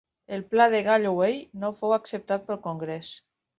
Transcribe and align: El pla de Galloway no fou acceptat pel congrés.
El 0.37 0.43
pla 0.53 0.65
de 0.75 0.79
Galloway 0.87 1.37
no 1.65 1.71
fou 1.83 1.95
acceptat 1.99 2.51
pel 2.51 2.63
congrés. 2.67 3.15